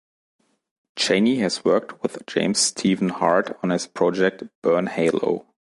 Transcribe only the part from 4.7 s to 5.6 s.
Halo.